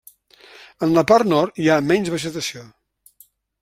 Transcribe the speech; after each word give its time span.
En 0.87 0.95
la 0.95 1.03
part 1.13 1.31
nord 1.33 1.63
hi 1.65 1.71
ha 1.75 1.79
menys 1.93 2.13
vegetació. 2.17 2.69